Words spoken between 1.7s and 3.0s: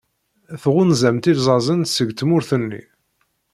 seg tmurt-nni.